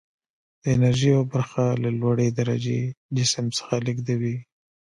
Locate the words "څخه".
3.57-3.75